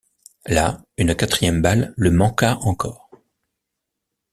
[0.47, 3.11] Là une quatrième balle le manqua encore.